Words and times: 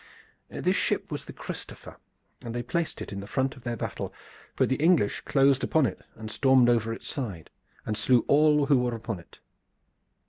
"This 0.49 0.75
ship 0.75 1.11
was 1.11 1.25
the 1.25 1.31
Christopher, 1.31 1.99
and 2.41 2.55
they 2.55 2.63
placed 2.63 3.03
it 3.03 3.11
in 3.13 3.19
the 3.19 3.27
front 3.27 3.55
of 3.55 3.61
their 3.63 3.77
battle; 3.77 4.11
but 4.55 4.67
the 4.67 4.77
English 4.77 5.21
closed 5.25 5.63
upon 5.63 5.85
it 5.85 6.01
and 6.15 6.31
stormed 6.31 6.69
over 6.69 6.91
its 6.91 7.07
side, 7.07 7.51
and 7.85 7.95
slew 7.95 8.25
all 8.27 8.65
who 8.65 8.79
were 8.79 8.95
upon 8.95 9.19
it. 9.19 9.41